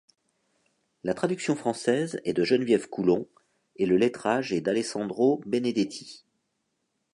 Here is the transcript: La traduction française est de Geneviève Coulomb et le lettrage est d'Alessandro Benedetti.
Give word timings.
La 1.03 1.13
traduction 1.13 1.55
française 1.55 2.19
est 2.25 2.33
de 2.33 2.43
Geneviève 2.43 2.89
Coulomb 2.89 3.27
et 3.75 3.85
le 3.85 3.97
lettrage 3.97 4.51
est 4.51 4.59
d'Alessandro 4.61 5.43
Benedetti. 5.45 6.23